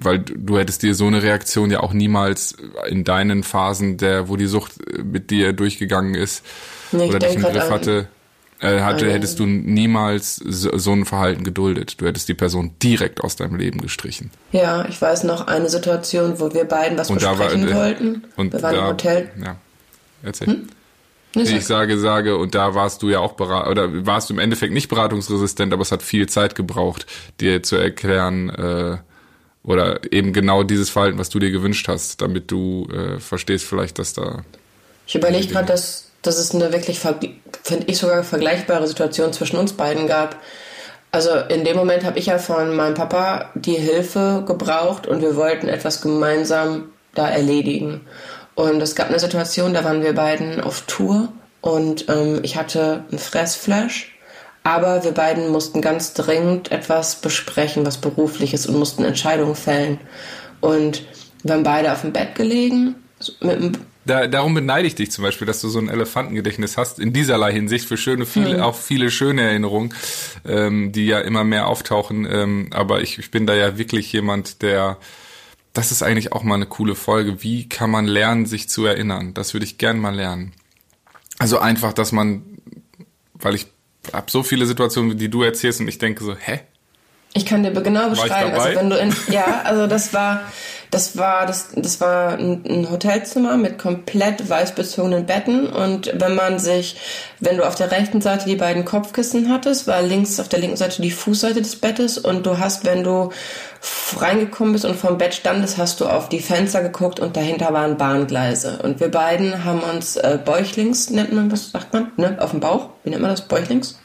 [0.00, 2.54] weil du hättest dir so eine Reaktion ja auch niemals
[2.88, 6.44] in deinen Phasen, der wo die Sucht äh, mit dir durchgegangen ist
[6.92, 8.06] nee, oder dich im Griff hatte,
[8.60, 12.00] äh, hatte, hättest du niemals so, so, ein Verhalten geduldet.
[12.00, 14.30] Du hättest die Person direkt aus deinem Leben gestrichen.
[14.52, 18.22] Ja, ich weiß noch eine Situation, wo wir beiden was und besprechen war, äh, wollten.
[18.36, 19.30] Und wir waren da, im Hotel.
[19.42, 19.56] Ja,
[20.22, 20.46] erzähl.
[20.46, 20.68] Hm?
[21.34, 24.72] Ich sage, sage, und da warst du ja auch berat oder warst du im Endeffekt
[24.72, 27.06] nicht beratungsresistent, aber es hat viel Zeit gebraucht,
[27.38, 28.96] dir zu erklären, äh,
[29.68, 33.98] oder eben genau dieses Verhalten, was du dir gewünscht hast, damit du äh, verstehst vielleicht,
[33.98, 34.42] dass da.
[35.06, 39.74] Ich überlege gerade, dass, dass es eine wirklich, finde ich sogar vergleichbare Situation zwischen uns
[39.74, 40.36] beiden gab.
[41.10, 45.36] Also in dem Moment habe ich ja von meinem Papa die Hilfe gebraucht und wir
[45.36, 48.02] wollten etwas gemeinsam da erledigen.
[48.58, 53.04] Und es gab eine Situation, da waren wir beiden auf Tour und ähm, ich hatte
[53.08, 54.18] einen Fressflash,
[54.64, 60.00] aber wir beiden mussten ganz dringend etwas besprechen, was berufliches und mussten Entscheidungen fällen.
[60.60, 61.06] Und
[61.44, 62.96] wir haben beide auf dem Bett gelegen.
[64.04, 67.52] Da, darum beneide ich dich zum Beispiel, dass du so ein Elefantengedächtnis hast, in dieserlei
[67.52, 68.62] Hinsicht für schöne, viele, mhm.
[68.64, 69.94] auch viele schöne Erinnerungen,
[70.44, 72.26] ähm, die ja immer mehr auftauchen.
[72.28, 74.96] Ähm, aber ich, ich bin da ja wirklich jemand, der
[75.72, 77.42] das ist eigentlich auch mal eine coole Folge.
[77.42, 79.34] Wie kann man lernen, sich zu erinnern?
[79.34, 80.52] Das würde ich gern mal lernen.
[81.38, 82.42] Also einfach, dass man,
[83.34, 83.66] weil ich
[84.12, 86.60] habe so viele Situationen, die du erzählst und ich denke so, hä?
[87.34, 88.52] Ich kann dir genau beschreiben.
[88.52, 90.42] Also wenn du in, ja, also das war,
[90.90, 95.66] das war, das, das war ein Hotelzimmer mit komplett weißbezogenen Betten.
[95.66, 96.96] Und wenn man sich,
[97.40, 100.76] wenn du auf der rechten Seite die beiden Kopfkissen hattest, war links auf der linken
[100.76, 102.16] Seite die Fußseite des Bettes.
[102.16, 103.30] Und du hast, wenn du
[104.18, 107.96] reingekommen bist und vom Bett standest, hast du auf die Fenster geguckt und dahinter waren
[107.96, 108.80] Bahngleise.
[108.82, 112.60] Und wir beiden haben uns äh, bäuchlings, nennt man, was sagt man, ne, auf dem
[112.60, 113.98] Bauch, wie nennt man das, bäuchlings?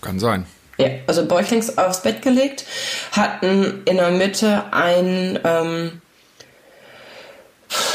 [0.00, 0.46] Kann sein.
[0.78, 2.64] Ja, also bäuchlings aufs Bett gelegt,
[3.10, 6.00] hatten in der Mitte ein, ähm,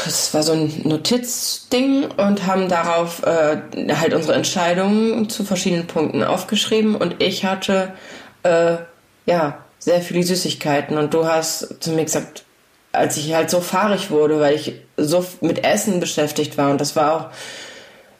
[0.04, 3.56] das war so ein Notizding und haben darauf äh,
[3.94, 7.94] halt unsere Entscheidungen zu verschiedenen Punkten aufgeschrieben und ich hatte,
[8.42, 8.76] äh,
[9.24, 12.44] ja, sehr viele Süßigkeiten und du hast zu mir gesagt,
[12.92, 16.96] als ich halt so fahrig wurde, weil ich so mit Essen beschäftigt war und das
[16.96, 17.30] war auch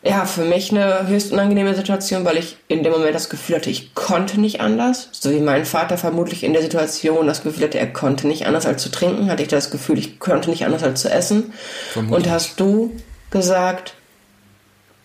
[0.06, 3.70] ja, für mich eine höchst unangenehme Situation, weil ich in dem Moment das Gefühl hatte,
[3.70, 5.08] ich konnte nicht anders.
[5.12, 8.66] So wie mein Vater vermutlich in der Situation das Gefühl hatte, er konnte nicht anders
[8.66, 11.54] als zu trinken, hatte ich das Gefühl, ich konnte nicht anders als zu essen.
[11.92, 12.26] Vermutlich.
[12.26, 12.94] Und hast du
[13.30, 13.94] gesagt,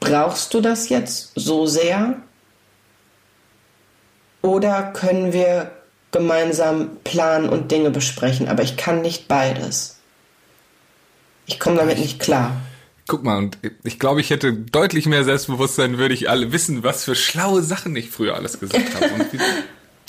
[0.01, 2.17] brauchst du das jetzt so sehr?
[4.41, 5.71] Oder können wir
[6.11, 8.49] gemeinsam planen und Dinge besprechen?
[8.49, 9.97] Aber ich kann nicht beides.
[11.45, 12.51] Ich komme damit nicht klar.
[13.09, 17.03] Guck mal, und ich glaube, ich hätte deutlich mehr Selbstbewusstsein, würde ich alle wissen, was
[17.03, 19.07] für schlaue Sachen ich früher alles gesagt habe.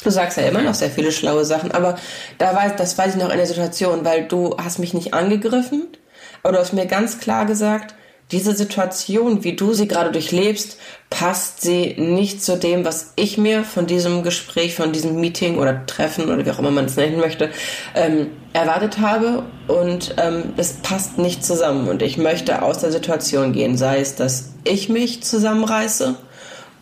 [0.04, 1.98] du sagst ja immer noch sehr viele schlaue Sachen, aber
[2.36, 5.88] da war, das weiß ich noch in der Situation, weil du hast mich nicht angegriffen,
[6.42, 7.94] aber du hast mir ganz klar gesagt,
[8.33, 10.79] diese Situation, wie du sie gerade durchlebst,
[11.11, 15.85] passt sie nicht zu dem, was ich mir von diesem Gespräch, von diesem Meeting oder
[15.87, 17.51] Treffen oder wie auch immer man es nennen möchte,
[17.95, 19.45] ähm, erwartet habe.
[19.66, 21.88] Und ähm, es passt nicht zusammen.
[21.88, 26.14] Und ich möchte aus der Situation gehen, sei es, dass ich mich zusammenreiße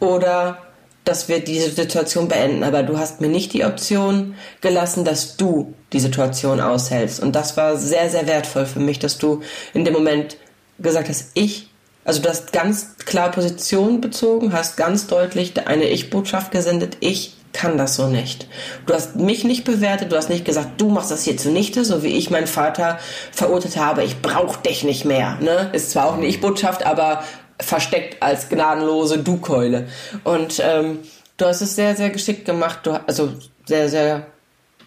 [0.00, 0.58] oder
[1.04, 2.62] dass wir diese Situation beenden.
[2.62, 7.20] Aber du hast mir nicht die Option gelassen, dass du die Situation aushältst.
[7.20, 9.40] Und das war sehr, sehr wertvoll für mich, dass du
[9.72, 10.36] in dem Moment
[10.78, 11.68] gesagt hast, ich
[12.04, 16.96] Also du hast ganz klar Position bezogen, hast ganz deutlich eine Ich-Botschaft gesendet.
[17.00, 18.46] Ich kann das so nicht.
[18.86, 22.02] Du hast mich nicht bewertet, du hast nicht gesagt, du machst das hier zunichte, so
[22.02, 22.98] wie ich meinen Vater
[23.32, 25.36] verurteilt habe, ich brauch dich nicht mehr.
[25.40, 25.70] Ne?
[25.72, 27.24] Ist zwar auch eine Ich-Botschaft, aber
[27.60, 29.88] versteckt als gnadenlose Du-Keule.
[30.24, 31.00] Und ähm,
[31.36, 33.32] du hast es sehr, sehr geschickt gemacht, du, also
[33.66, 34.26] sehr, sehr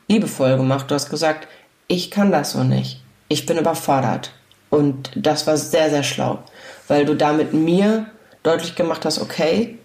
[0.08, 0.90] liebevoll gemacht.
[0.90, 1.48] Du hast gesagt,
[1.88, 3.02] ich kann das so nicht.
[3.28, 4.32] Ich bin überfordert.
[4.72, 6.40] Und das war sehr, sehr schlau,
[6.88, 8.08] weil du damit mir
[8.42, 9.78] deutlich gemacht hast, okay,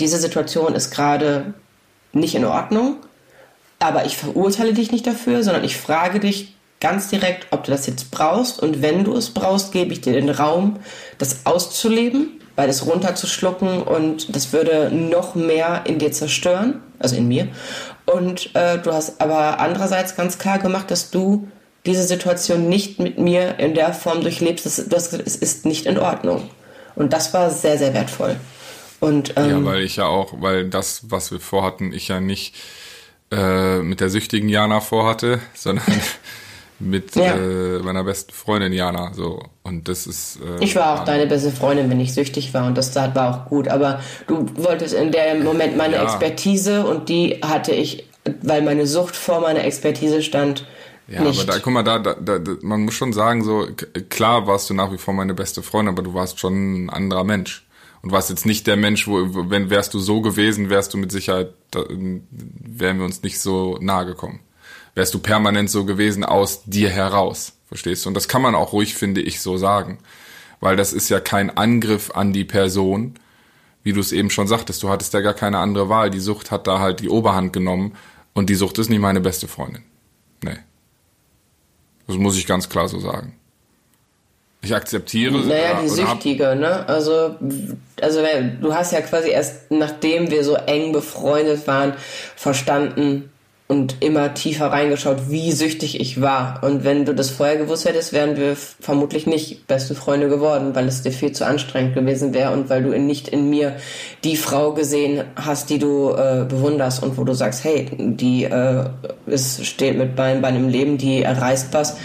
[0.00, 1.54] diese Situation ist gerade
[2.12, 2.96] nicht in Ordnung,
[3.78, 7.86] aber ich verurteile dich nicht dafür, sondern ich frage dich ganz direkt, ob du das
[7.86, 10.80] jetzt brauchst und wenn du es brauchst, gebe ich dir den Raum,
[11.18, 17.28] das auszuleben, weil es runterzuschlucken und das würde noch mehr in dir zerstören, also in
[17.28, 17.48] mir.
[18.06, 21.48] Und äh, du hast aber andererseits ganz klar gemacht, dass du
[21.86, 24.66] diese Situation nicht mit mir in der Form durchlebst.
[24.66, 26.48] Das, das, ist nicht in Ordnung.
[26.94, 28.36] Und das war sehr, sehr wertvoll.
[29.00, 32.54] Und, ähm, ja, weil ich ja auch, weil das, was wir vorhatten, ich ja nicht
[33.32, 35.86] äh, mit der süchtigen Jana vorhatte, sondern
[36.78, 37.34] mit ja.
[37.34, 39.12] äh, meiner besten Freundin Jana.
[39.14, 39.42] So.
[39.62, 40.38] Und das ist.
[40.40, 43.48] Äh, ich war auch deine beste Freundin, wenn ich süchtig war und das war auch
[43.48, 43.68] gut.
[43.68, 46.04] Aber du wolltest in dem Moment meine ja.
[46.04, 48.06] Expertise und die hatte ich,
[48.42, 50.66] weil meine Sucht vor meiner Expertise stand.
[51.08, 51.40] Ja, nicht.
[51.40, 53.66] aber da, guck mal, da, da, da, man muss schon sagen, so,
[54.08, 57.24] klar warst du nach wie vor meine beste Freundin, aber du warst schon ein anderer
[57.24, 57.66] Mensch
[58.02, 61.12] und warst jetzt nicht der Mensch, wo, wenn wärst du so gewesen, wärst du mit
[61.12, 64.40] Sicherheit, da, wären wir uns nicht so nahe gekommen.
[64.94, 68.08] Wärst du permanent so gewesen aus dir heraus, verstehst du?
[68.08, 69.98] Und das kann man auch ruhig, finde ich, so sagen.
[70.60, 73.14] Weil das ist ja kein Angriff an die Person,
[73.82, 76.10] wie du es eben schon sagtest, du hattest ja gar keine andere Wahl.
[76.10, 77.96] Die Sucht hat da halt die Oberhand genommen
[78.32, 79.82] und die Sucht ist nicht meine beste Freundin.
[80.42, 80.58] Nee.
[82.12, 83.34] Das muss ich ganz klar so sagen.
[84.64, 85.38] Ich akzeptiere.
[85.38, 86.88] Naja, die Süchtige, ne?
[86.88, 87.36] Also,
[88.00, 88.20] also
[88.60, 91.94] du hast ja quasi erst, nachdem wir so eng befreundet waren,
[92.36, 93.31] verstanden
[93.72, 96.62] und immer tiefer reingeschaut, wie süchtig ich war.
[96.62, 100.86] Und wenn du das vorher gewusst hättest, wären wir vermutlich nicht beste Freunde geworden, weil
[100.88, 103.76] es dir viel zu anstrengend gewesen wäre und weil du nicht in mir
[104.24, 108.90] die Frau gesehen hast, die du äh, bewunderst und wo du sagst, hey, die äh,
[109.24, 111.96] ist, steht mit Beinen bei einem Leben, die erreißt was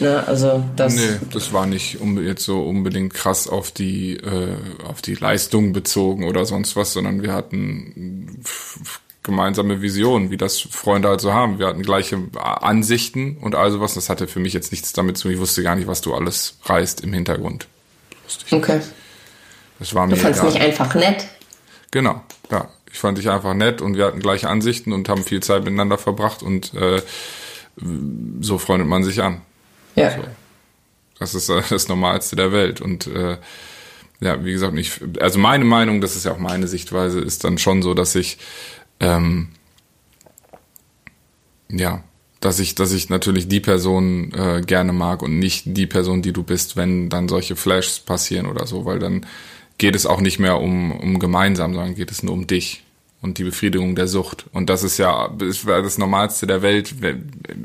[0.00, 0.26] Ne?
[0.26, 4.56] Also das nee, das war nicht jetzt so unbedingt krass auf die, äh,
[4.88, 8.42] auf die Leistung bezogen oder sonst was, sondern wir hatten
[9.22, 11.58] gemeinsame Visionen, wie das Freunde halt so haben.
[11.58, 13.94] Wir hatten gleiche Ansichten und all sowas.
[13.94, 15.32] Das hatte für mich jetzt nichts damit zu tun.
[15.32, 17.68] Ich wusste gar nicht, was du alles reißt im Hintergrund.
[18.50, 18.80] Okay.
[19.78, 20.52] Das war mir du fandest egal.
[20.52, 21.26] mich einfach nett.
[21.90, 22.68] Genau, ja.
[22.90, 25.96] Ich fand dich einfach nett und wir hatten gleiche Ansichten und haben viel Zeit miteinander
[25.96, 27.00] verbracht und äh,
[28.40, 29.40] so freundet man sich an.
[29.94, 30.10] Ja.
[30.10, 30.24] So.
[31.18, 32.80] Das ist äh, das Normalste der Welt.
[32.80, 33.38] Und äh,
[34.20, 37.58] ja, wie gesagt, ich, also meine Meinung, das ist ja auch meine Sichtweise, ist dann
[37.58, 38.38] schon so, dass ich
[39.02, 39.48] ähm,
[41.68, 42.02] ja,
[42.40, 46.32] dass ich, dass ich natürlich die Person äh, gerne mag und nicht die Person, die
[46.32, 49.26] du bist, wenn dann solche Flashs passieren oder so, weil dann
[49.78, 52.84] geht es auch nicht mehr um, um gemeinsam, sondern geht es nur um dich
[53.20, 54.46] und die Befriedigung der Sucht.
[54.52, 56.94] Und das ist ja das Normalste der Welt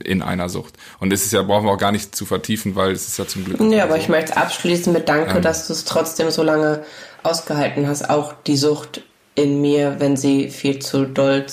[0.03, 0.75] in einer Sucht.
[0.99, 3.27] Und das ist ja, brauchen wir auch gar nicht zu vertiefen, weil es ist ja
[3.27, 3.59] zum Glück.
[3.71, 3.99] Ja, aber so.
[3.99, 6.83] ich möchte abschließen mit Danke, ähm, dass du es trotzdem so lange
[7.23, 8.09] ausgehalten hast.
[8.09, 9.01] Auch die Sucht
[9.37, 11.45] in mir, wenn sie viel zu doll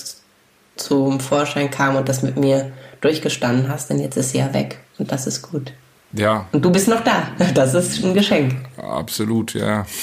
[0.75, 4.79] zum Vorschein kam und das mit mir durchgestanden hast, denn jetzt ist sie ja weg.
[4.99, 5.73] Und das ist gut.
[6.13, 6.49] Ja.
[6.53, 7.29] Und du bist noch da.
[7.55, 8.55] Das ist ein Geschenk.
[8.77, 9.87] Absolut, ja.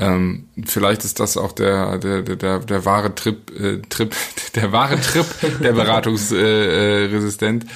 [0.00, 4.14] Ähm, vielleicht ist das auch der, der, der, der, wahre Trip, äh, Trip,
[4.54, 5.26] der wahre Trip
[5.60, 7.66] der Beratungsresistent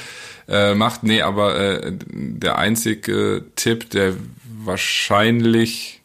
[0.47, 1.03] äh, äh, macht.
[1.03, 4.13] Nee, aber äh, der einzige Tipp, der
[4.45, 6.01] wahrscheinlich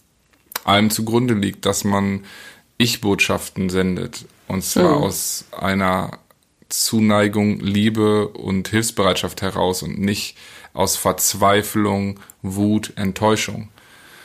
[0.64, 2.24] allem zugrunde liegt, dass man
[2.78, 4.26] Ich-Botschaften sendet.
[4.48, 5.04] Und zwar mhm.
[5.04, 6.20] aus einer
[6.70, 10.38] Zuneigung, Liebe und Hilfsbereitschaft heraus und nicht
[10.74, 13.70] aus Verzweiflung, Wut, Enttäuschung.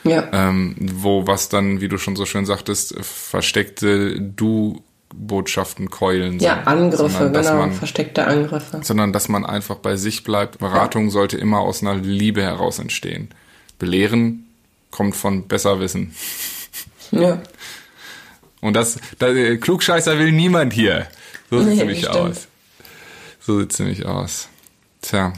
[0.05, 0.29] Ja.
[0.33, 4.83] Ähm, wo was dann, wie du schon so schön sagtest, versteckte Du
[5.15, 6.43] Botschaften keulen sind.
[6.43, 8.81] Ja, Angriffe, genau, man, versteckte Angriffe.
[8.83, 10.59] Sondern dass man einfach bei sich bleibt.
[10.59, 11.11] Beratung ja.
[11.11, 13.29] sollte immer aus einer Liebe heraus entstehen.
[13.79, 14.47] Belehren
[14.91, 16.15] kommt von Besserwissen.
[17.11, 17.43] Ja.
[18.63, 21.09] Und das, das Klugscheißer will niemand hier.
[21.51, 22.49] So sieht nee, nämlich aus.
[23.41, 24.49] So sieht es nämlich aus.
[25.03, 25.35] Tja.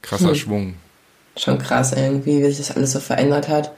[0.00, 0.34] Krasser hm.
[0.34, 0.74] Schwung
[1.38, 3.72] schon krass irgendwie, wie sich das alles so verändert hat.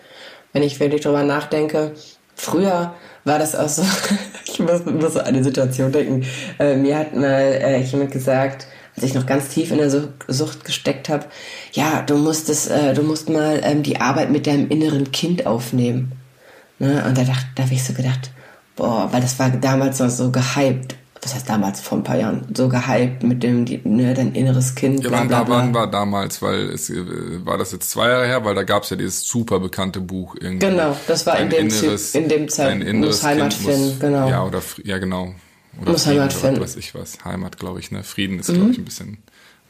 [0.52, 1.92] Wenn ich wirklich drüber nachdenke,
[2.34, 3.82] früher war das auch so,
[4.46, 6.24] ich muss, muss so an die Situation denken,
[6.58, 10.64] äh, mir hat mal äh, jemand gesagt, als ich noch ganz tief in der Sucht
[10.64, 11.26] gesteckt habe,
[11.72, 15.46] ja, du musst es, äh, du musst mal ähm, die Arbeit mit deinem inneren Kind
[15.46, 16.12] aufnehmen.
[16.78, 17.04] Ne?
[17.06, 18.30] Und da, dachte, da habe ich so gedacht,
[18.76, 20.96] boah, weil das war damals noch so gehypt.
[21.20, 24.76] Das heißt damals vor ein paar Jahren so gehypt mit dem die, ne, dein inneres
[24.76, 25.02] Kind.
[25.02, 27.04] Ja, wann, wann war damals, weil es äh,
[27.44, 30.36] war das jetzt zwei Jahre her, weil da gab es ja dieses super bekannte Buch
[30.36, 30.66] irgendwie.
[30.66, 34.28] Genau, das war in dem, inneres, in dem Zeit muss Heimat kind finden, muss, genau.
[34.28, 35.34] Ja, oder ja genau.
[35.80, 36.56] Oder muss Frieden, Heimat finden.
[36.56, 37.24] Oder weiß ich was.
[37.24, 38.04] Heimat, glaube ich, ne?
[38.04, 38.54] Frieden ist, mhm.
[38.54, 39.18] glaube ich, ein bisschen.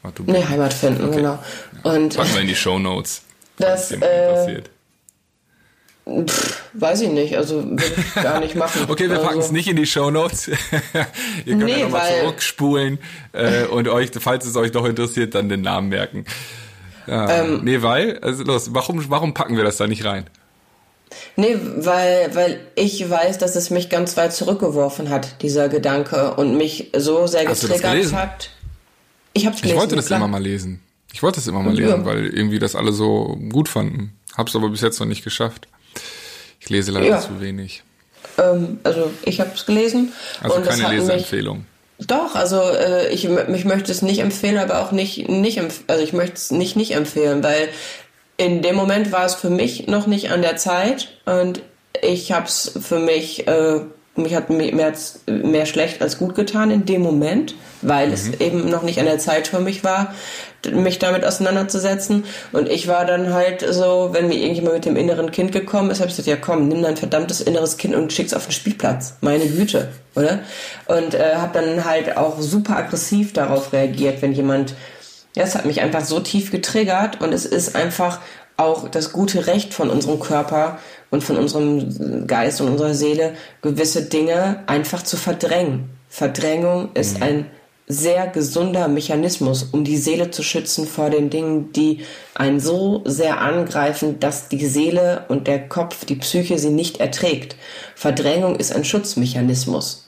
[0.03, 1.15] Warte, nee, Heimat finden, okay.
[1.17, 1.39] genau.
[1.83, 3.23] Und Packen wir in die Show Notes.
[3.57, 4.69] Das, äh, passiert.
[6.27, 8.85] Pff, weiß ich nicht, also würde ich gar nicht machen.
[8.87, 10.47] okay, wir packen es also, nicht in die Show Notes.
[10.47, 10.55] Ihr
[11.45, 12.99] könnt nee, ja nochmal zurückspulen
[13.33, 16.25] äh, und euch, falls es euch doch interessiert, dann den Namen merken.
[17.07, 20.25] Ja, ähm, nee, weil, also los, warum, warum packen wir das da nicht rein?
[21.35, 26.55] Nee, weil, weil ich weiß, dass es mich ganz weit zurückgeworfen hat, dieser Gedanke, und
[26.55, 28.51] mich so sehr getriggert hat.
[29.33, 29.75] Ich hab's gelesen.
[29.75, 30.19] Ich wollte das klar.
[30.19, 30.81] immer mal lesen.
[31.13, 32.05] Ich wollte das immer mal lesen, ja.
[32.05, 34.13] weil irgendwie das alle so gut fanden.
[34.37, 35.67] Hab's aber bis jetzt noch nicht geschafft.
[36.59, 37.19] Ich lese leider ja.
[37.19, 37.83] zu wenig.
[38.37, 40.13] Ähm, also ich habe es gelesen.
[40.41, 41.65] Also keine Leseempfehlung.
[41.99, 46.13] Doch, also äh, ich, ich möchte es nicht empfehlen, aber auch nicht, nicht also ich
[46.13, 47.69] möchte es nicht nicht empfehlen, weil
[48.37, 51.61] in dem Moment war es für mich noch nicht an der Zeit und
[52.01, 53.81] ich habe es für mich, äh,
[54.15, 54.93] mich hat mehr,
[55.27, 58.13] mehr schlecht als gut getan in dem Moment, weil mhm.
[58.13, 60.13] es eben noch nicht an der Zeit für mich war,
[60.71, 62.25] mich damit auseinanderzusetzen.
[62.51, 65.99] Und ich war dann halt so, wenn mir irgendjemand mit dem inneren Kind gekommen ist,
[65.99, 69.15] habe ich gesagt, ja komm, nimm dein verdammtes inneres Kind und schick's auf den Spielplatz.
[69.21, 70.39] Meine Güte, oder?
[70.87, 74.73] Und äh, habe dann halt auch super aggressiv darauf reagiert, wenn jemand,
[75.35, 78.19] ja, es hat mich einfach so tief getriggert und es ist einfach
[78.57, 84.03] auch das gute Recht von unserem Körper und von unserem Geist und unserer Seele, gewisse
[84.03, 85.89] Dinge einfach zu verdrängen.
[86.07, 87.23] Verdrängung ist mhm.
[87.23, 87.45] ein
[87.91, 93.41] sehr gesunder Mechanismus, um die Seele zu schützen vor den Dingen, die einen so sehr
[93.41, 97.55] angreifen, dass die Seele und der Kopf, die Psyche sie nicht erträgt.
[97.95, 100.07] Verdrängung ist ein Schutzmechanismus.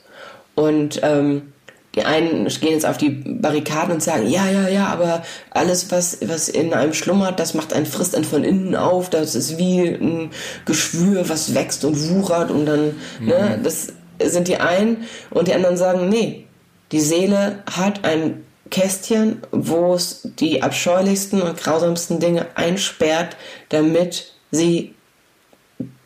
[0.53, 1.53] Und ähm,
[1.95, 6.19] die einen gehen jetzt auf die Barrikaden und sagen, ja, ja, ja, aber alles, was,
[6.25, 9.81] was in einem schlummert, das macht einen, frisst einen von innen auf, das ist wie
[9.81, 10.31] ein
[10.65, 13.27] Geschwür, was wächst und wuchert und dann, mhm.
[13.27, 16.45] ne, das sind die einen und die anderen sagen, nee,
[16.91, 23.35] die Seele hat ein Kästchen, wo es die abscheulichsten und grausamsten Dinge einsperrt,
[23.69, 24.95] damit sie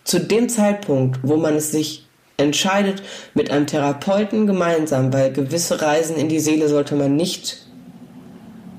[0.04, 2.04] zu dem Zeitpunkt, wo man es sich
[2.38, 3.02] entscheidet,
[3.34, 7.65] mit einem Therapeuten gemeinsam, weil gewisse Reisen in die Seele sollte man nicht,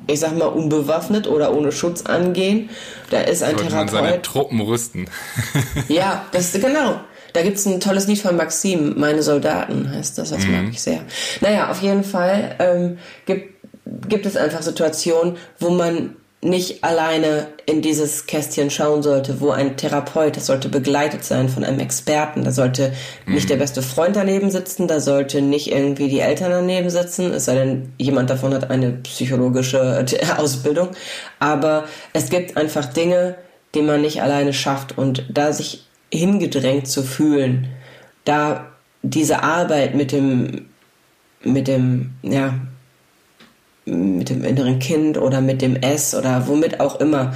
[0.06, 2.70] ich sag mal, unbewaffnet oder ohne Schutz angehen.
[3.10, 3.92] Da ist ein sollte Therapeut.
[3.92, 5.08] Man seine Truppen rüsten.
[5.88, 7.00] ja, das ist genau.
[7.32, 10.52] Da gibt es ein tolles Lied von Maxim, Meine Soldaten heißt das, das mhm.
[10.52, 11.00] mag ich sehr.
[11.42, 13.54] Naja, auf jeden Fall ähm, gibt,
[14.08, 19.76] gibt es einfach Situationen, wo man nicht alleine in dieses Kästchen schauen sollte, wo ein
[19.76, 22.92] Therapeut, das sollte begleitet sein von einem Experten, da sollte
[23.26, 23.34] mhm.
[23.34, 27.46] nicht der beste Freund daneben sitzen, da sollte nicht irgendwie die Eltern daneben sitzen, es
[27.46, 30.06] sei denn, jemand davon hat eine psychologische
[30.38, 30.90] Ausbildung,
[31.40, 33.34] aber es gibt einfach Dinge,
[33.74, 37.68] die man nicht alleine schafft und da sich hingedrängt zu fühlen,
[38.24, 38.68] da
[39.02, 40.66] diese Arbeit mit dem,
[41.42, 42.54] mit dem, ja,
[43.86, 47.34] mit dem inneren Kind oder mit dem S oder womit auch immer,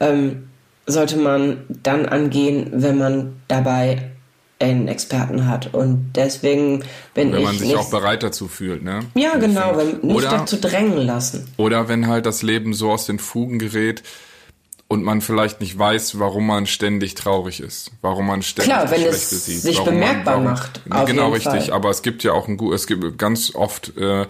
[0.00, 0.48] ähm,
[0.86, 4.10] sollte man dann angehen, wenn man dabei
[4.58, 5.72] einen Experten hat.
[5.72, 6.82] Und deswegen
[7.14, 7.34] bin ich.
[7.34, 9.00] Wenn man sich nicht, auch bereit dazu fühlt, ne?
[9.14, 11.46] Ja, genau, wenn, nicht oder, dazu drängen lassen.
[11.56, 14.02] Oder wenn halt das Leben so aus den Fugen gerät,
[14.90, 19.02] und man vielleicht nicht weiß, warum man ständig traurig ist, warum man ständig Klar, wenn
[19.04, 21.06] es sieht, sich bemerkbar man, warum, macht.
[21.06, 21.72] genau richtig, Fall.
[21.72, 24.26] aber es gibt ja auch ein gut, es gibt ganz oft äh,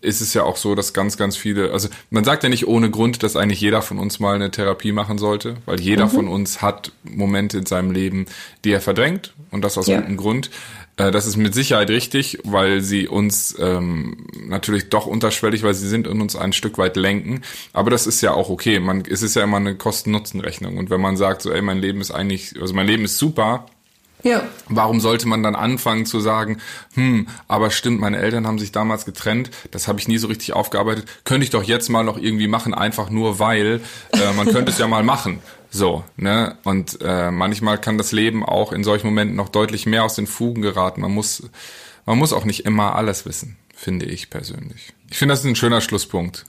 [0.00, 2.90] ist es ja auch so, dass ganz, ganz viele, also man sagt ja nicht ohne
[2.90, 6.10] Grund, dass eigentlich jeder von uns mal eine Therapie machen sollte, weil jeder mhm.
[6.10, 8.26] von uns hat Momente in seinem Leben,
[8.64, 9.94] die er verdrängt und das aus ja.
[9.94, 10.50] irgendeinem Grund.
[10.96, 15.88] Äh, das ist mit Sicherheit richtig, weil sie uns ähm, natürlich doch unterschwellig, weil sie
[15.88, 17.42] sind in uns ein Stück weit lenken.
[17.72, 18.78] Aber das ist ja auch okay.
[18.80, 20.76] Man, es ist ja immer eine Kosten-Nutzen-Rechnung.
[20.76, 23.66] Und wenn man sagt, so, ey, mein Leben ist eigentlich, also mein Leben ist super,
[24.24, 24.42] ja.
[24.68, 26.58] Warum sollte man dann anfangen zu sagen,
[26.94, 30.54] hm, aber stimmt, meine Eltern haben sich damals getrennt, das habe ich nie so richtig
[30.54, 33.80] aufgearbeitet, könnte ich doch jetzt mal noch irgendwie machen, einfach nur weil,
[34.12, 35.40] äh, man könnte es ja mal machen.
[35.70, 36.56] So, ne?
[36.64, 40.26] Und äh, manchmal kann das Leben auch in solchen Momenten noch deutlich mehr aus den
[40.26, 41.00] Fugen geraten.
[41.00, 41.50] Man muss,
[42.06, 44.92] man muss auch nicht immer alles wissen, finde ich persönlich.
[45.10, 46.46] Ich finde, das ist ein schöner Schlusspunkt.